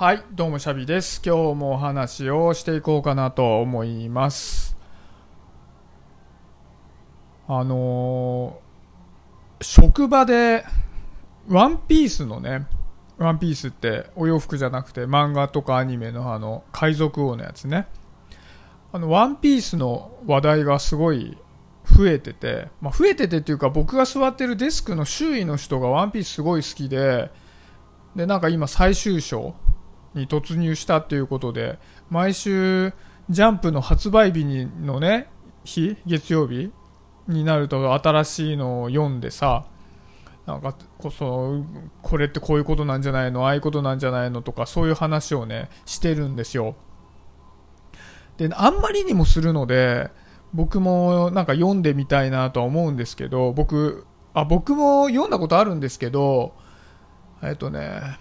[0.00, 1.20] はい、どうもシャビです。
[1.26, 4.76] 今日もお話をしていこうかなと思います。
[7.48, 10.64] あのー職場で、
[11.48, 12.68] ワンピースのね、
[13.16, 17.88] ワンピースってお洋服じゃなくて漫画とかアニメのあの、海賊王のやつね。
[18.92, 21.36] あの、ワンピースの話題がすごい
[21.82, 27.32] 増えてて、まあ、増えててっていうか僕が座ってるデスクの周囲の人がワンピースすごい好きで、
[28.14, 29.56] で、なんか今最終章
[30.14, 31.78] に突入したっていうことで、
[32.10, 32.92] 毎週
[33.30, 35.28] ジャンプの発売日にのね、
[35.64, 36.72] 日、月曜日
[37.26, 39.66] になると新しいのを読んでさ、
[40.46, 41.62] なんかこそ、
[42.02, 46.74] これってこういうことなんじゃないのああいうことなんじゃないのとか、そういう話をね、してるんですよ。
[48.38, 50.10] で、あんまりにもするので、
[50.54, 56.54] 僕もなんか読んでみたいなとは思うんですけど、僕、あ、僕も読んだことあるんですけど、
[57.42, 58.18] えっとね、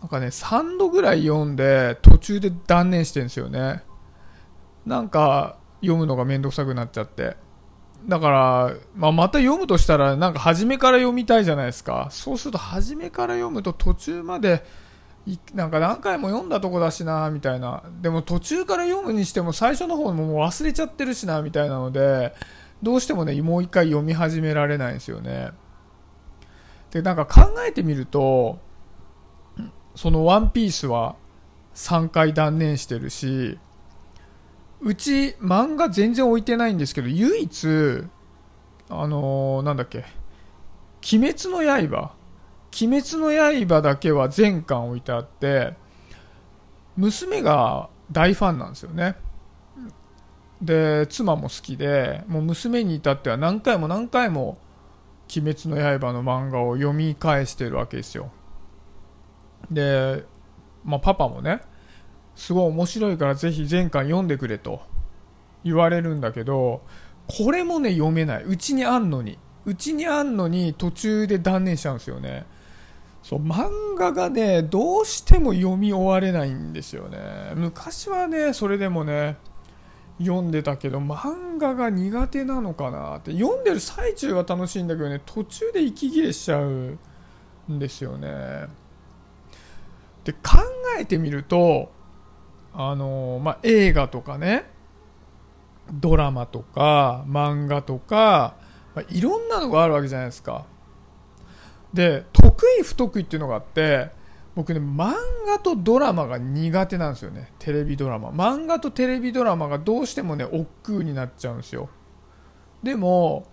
[0.00, 3.82] なんかね、3度ぐらい読んで、途中で断念してるんですよね。
[4.86, 7.36] なんか、読むのがめんどくさくなっちゃって。
[8.06, 12.08] だから、まあ、また読むとしたら、なんか初めから読みたいじゃないですか。
[12.10, 14.64] そうすると、初めから読むと途中まで、
[15.54, 17.82] なんか何回も読んだとこだしな、みたいな。
[18.00, 22.34] でも途中から読むにしても最初の方ももう忘れちゃってるしな、みたいなので、
[22.82, 25.50] どうしてもね、もう一回読み始められないんですよね。
[26.90, 28.58] で、なんか考えてみると、
[29.94, 31.16] そのワンピースは
[31.74, 33.58] 3回断念してるし、
[34.80, 37.66] うち漫画全然置いてないんですけど、唯一、
[38.88, 40.04] あのーなんだっけ、
[41.12, 42.12] 鬼滅の刃
[42.82, 45.74] 鬼滅の刃だけは全巻置いてあって、
[46.96, 49.16] 娘が大ファンなんですよね。
[50.62, 54.58] で、妻も好きで、もう娘に至っては何回も何回も
[55.34, 58.30] 鬼滅の刃の漫画を読み返してるわけですよ。
[59.70, 60.24] で、
[60.84, 61.60] まあ、パパもね、
[62.34, 64.80] すごい面白いからぜひ全巻読んでくれと
[65.64, 66.82] 言われるんだけど、
[67.26, 68.44] これもね、読めない。
[68.44, 69.38] うちにあんのに。
[69.64, 72.46] うちにあんのに途中で断念しちゃうんですよね。
[73.22, 77.18] そう、漫画がね、どうしても読み終われないんですよね。
[77.54, 79.36] 昔はね、それでもね、
[80.18, 83.32] 読んでたけど、漫画が苦手なのかなって。
[83.32, 86.98] 読んでる最中は楽しいんだけどね、途中で息切れしちゃう
[87.70, 88.66] んですよね。
[90.30, 90.58] で、考
[90.98, 91.90] えてみると、
[92.72, 94.70] あのまあ、映画とかね、
[95.92, 98.54] ドラマとか、漫画とか、
[98.94, 100.66] まあ、いろんなのがあるわけじゃないですか。
[101.92, 104.10] で、得意不得意っていうのがあって、
[104.54, 105.14] 僕ね、漫
[105.46, 107.52] 画とドラマが苦手なんですよね。
[107.58, 108.30] テレビドラマ。
[108.30, 111.88] 漫画とテレビドラマがどうしてもね、億劫になっちゃうんですよ。
[112.82, 113.46] でも、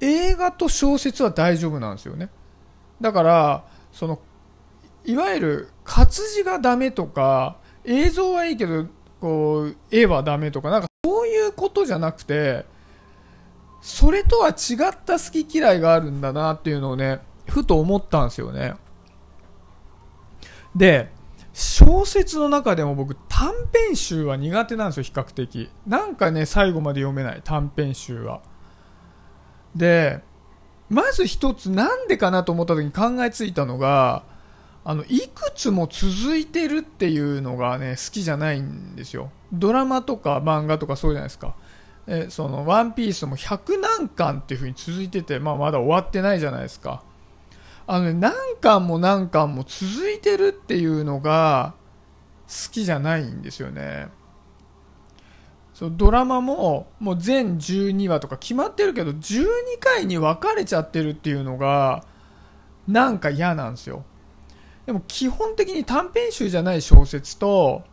[0.00, 2.30] 映画と小説は大丈夫なんですよね。
[3.00, 4.18] だから、その、
[5.04, 8.86] いわゆる活字がダメとか、映像はいいけど、
[9.20, 12.66] こう、絵はダメとか、なんかそういうことじゃなくて、
[13.80, 18.74] それとは違った好き嫌いがあるんだなっていうのをね、ふと思ったんですよね。
[20.76, 21.10] で、
[21.54, 25.70] 小説の中でも僕短編集は苦手なんですよ、比較的。
[25.86, 28.40] なんかね、最後まで読めない、短編集は。
[29.74, 30.22] で、
[30.88, 34.22] まず一つなんでかなと思った時に考えついたのが、
[34.88, 39.30] あの、いくつも続いてるっていうのがね、好きじゃないんですよ。
[39.52, 41.54] ドラマとか漫画とかそうじゃないですか。
[42.06, 47.02] え、その、ワンピースも100何巻っていう風に続いてて、まあまだ終わってないじゃないですか。
[47.86, 48.32] あのね、何
[48.62, 51.74] 巻も何巻も続いてるっていうのが
[52.46, 54.08] 好きじゃないんですよね。
[55.74, 59.46] そうドラマももう全12話とか決まってるけど12
[59.78, 62.04] 回に分かれちゃってるっていうのが
[62.88, 64.04] なんか嫌なんですよ。
[64.88, 67.84] でも基本的に短編集じゃない小説と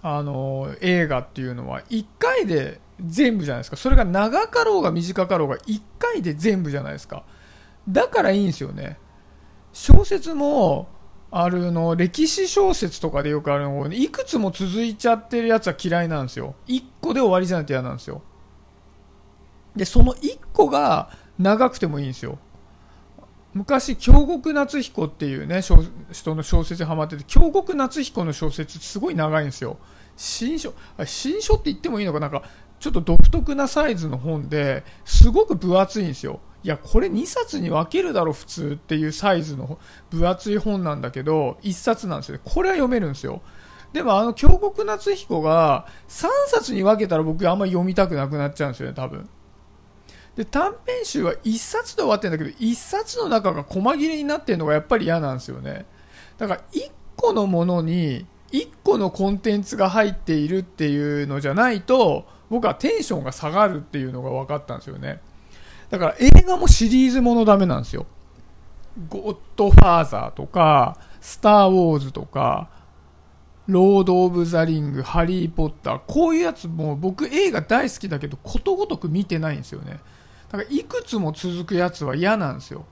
[0.00, 3.76] あの映画っていうのは1回で全部じゃないですか。
[3.76, 7.24] それが長かろうが短かろうが1回で全部じゃないですか。
[7.88, 8.96] だからいいんですよね。
[9.72, 10.86] 小説も、
[11.32, 16.54] あるの、歴史小説とかでよくあるの、いくつも続いちゃってるやつは嫌いなんですよ。
[16.68, 18.22] 1個で終わりじゃないと嫌なんですよ。
[19.74, 21.10] で、その1個が
[21.40, 22.38] 長くてもいいんですよ。
[23.52, 25.60] 昔、京極夏彦っていうね、
[26.12, 29.78] 人の小説にハマってて、京極夏彦の小説すごい長いんですよ。
[30.16, 30.72] 新書、
[31.04, 32.28] 新書って言ってもいいのかな？
[32.28, 32.44] んか、
[32.78, 36.40] ちょっと独特なサイズの本で、すごく分厚いんですよ。
[36.62, 39.78] いや、これ2冊に分けるだろ、普通っていうサイズの
[40.10, 42.38] 分厚い本なんだけど、1冊なんですよ。
[42.44, 43.42] これは読めるんですよ。
[43.92, 49.28] でもあの、京極夏彦が3冊に分けたら僕あんまり読みたくなくなっちゃうんですよね、多分。
[50.40, 55.84] で、短編集は1冊で終わってるんだけど、1冊の中が細切れになってるのがやっぱり嫌なんですよね。
[56.38, 65.20] だから1個のものに1個のコンテンツが入っているっていうのじゃないと僕はテンションが下がるっていうのが分かったんですよね
[65.90, 68.06] だから映画もシリーズものダメなんですよ
[69.08, 72.70] ゴッドファーザーとかスター・ウォーズとか
[73.68, 80.00] ロード・オブ・ザ・リング、ハリー・ポッター、こういうやつも僕映画大好きだけどことごとく見てないんですよね。
[80.50, 82.84] だからいくつも続くやつは嫌なんですよ。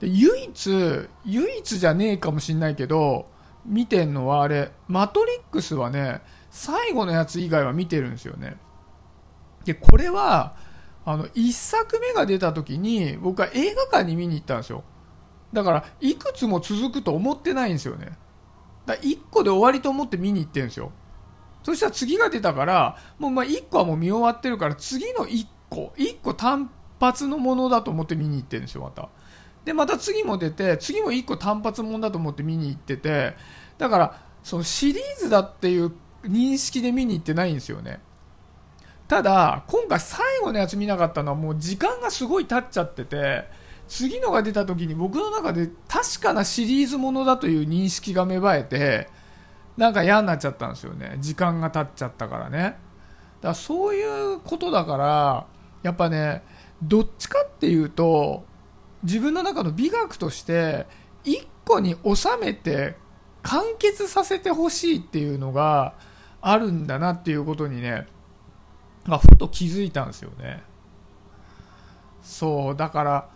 [0.00, 3.30] で、唯一、唯一じゃねえかもしんないけど、
[3.64, 6.20] 見てんのはあれ、マトリックスはね、
[6.50, 8.56] 最後のやつ以外は見てるんですよね。
[9.64, 10.56] で、これは、
[11.04, 14.84] あの、一作目が出た時に僕は映画館に見に行ったんですよ。
[15.52, 18.18] だから、いくつも続くと思ってないんですよね。
[18.84, 20.92] だ1個で終わりと思って見に行ってるんですよ。
[21.62, 26.70] そしたら次が出たから、もうま1個はもう見終わってるから、次の1個、1個単
[27.00, 29.08] 発のものだと思って見に行ってるんですよ、また。
[29.64, 33.34] で、また次も出て、次も1個単発ものだと思って見に行ってて、
[33.76, 35.92] だから、そのシリーズだっていう
[36.24, 38.00] 認識で見に行ってないんですよね。
[39.06, 43.46] ただ、今回最後のやつ見なかったのはもう時間がすごい経っちゃってて、
[43.88, 49.08] 次のが出た時に僕の中で確かなシリーズものだという認識が芽生えて
[49.78, 52.76] なんか嫌になっちゃったんですよね時間が経っちゃったからねだか
[53.42, 55.46] らそういうことだから
[55.82, 56.42] やっぱね
[56.82, 58.44] どっちかっていうと
[59.02, 60.86] 自分の中の美学として
[61.24, 62.96] 1個に収めて
[63.42, 65.94] 完結させてほしいっていうのが
[66.40, 68.06] あるんだなっていうことにね、
[69.04, 70.62] まあ、ふと気づいたんですよね。
[72.22, 73.28] そうだから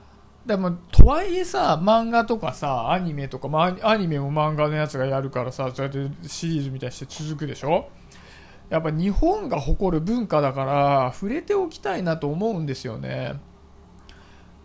[0.45, 7.89] でもとはいえさ漫画とかさアニメとか、まあ、アニメも漫画のやつがやるからさそうやってシリーズみたいにして続くでしょ？
[8.69, 13.35] やっぱ日本が誇る文化だから触れておきたいなと思うんですよね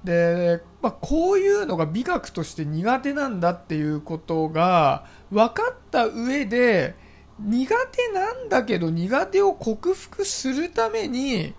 [0.03, 6.95] で、まあ、こういうのが美学として苦手なんだっていうことが分かった上で
[7.39, 11.53] 苦手なんだけど苦手を克服するために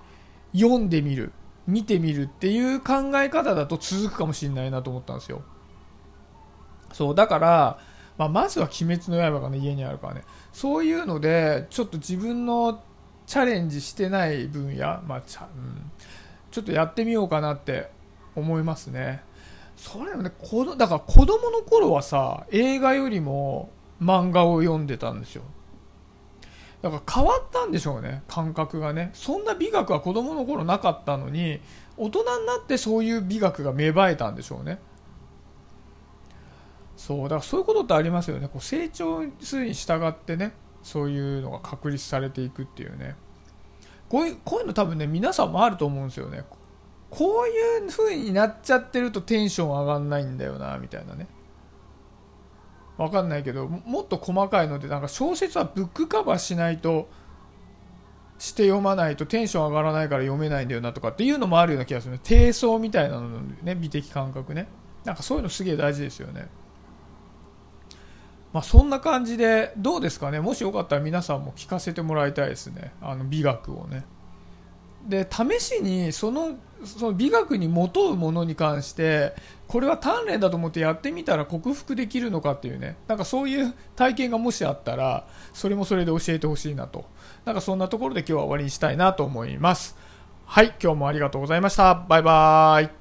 [0.52, 1.32] 読んでみる
[1.68, 5.42] 見てみるっていう考え方だと続くかもしれないなと思ったんですよ。
[6.94, 7.78] そう、だから、
[8.18, 10.24] まあ、まずは鬼滅の刃がね、家にあるからね。
[10.52, 12.82] そういうので、ちょっと自分の
[13.26, 15.90] チャレンジしてない分野、まあちゃうん、
[16.50, 17.90] ちょっとやってみようかなって
[18.34, 19.22] 思いますね。
[19.76, 23.70] それもね、このだから子供の頃はさ、映画よりも
[24.02, 25.42] 漫画を読んでたんですよ。
[26.82, 29.10] だから変わったんでしょうね、感覚がね。
[29.14, 31.60] そんな美学は子供の頃なかったのに、
[31.96, 34.78] 大人になってそういう美学が芽生えたんでしょうね。
[36.98, 38.48] そう、だからそういうことってありますよね。
[38.48, 40.52] こう成長するに従ってね、
[40.82, 43.14] そういうのが確立されていくっていうね。
[44.08, 46.42] こういう、こういうの多分ね、皆さんもあると思うんですよね。
[47.08, 51.28] こういう風になっちゃってるとテンション上がんないんだよな、みたいなね。
[52.98, 57.08] わかんないけどもっと細かいのでなんか小説はブックカバーしないと
[58.38, 64.66] して読まないとテンション上がらないから読めないんだよなとかっていうのもあるような気がするね低層みたいなのね美的感覚ね
[65.04, 66.48] なんかそういうのすげえ大事ですよね
[68.52, 70.40] まあそんな感じでどうですかね。
[70.40, 72.92] もしよかったら皆さんも聞かせてもらいたいですね。
[73.02, 74.04] あの美学をね。
[75.06, 79.34] で試しにそのその美学にもとうものに関して
[79.66, 82.96] これは鍛錬だと思ってやってみたら克服できるのかっていうね。
[83.06, 87.04] なんかそういう体験がもしあったらそれもそれで教えてほしいなと。
[87.44, 89.96] なんかそんなところで今日は終わりにしたいなと思います。
[90.46, 91.94] はい今日もありがとうございました。
[91.94, 92.97] バイバーイ。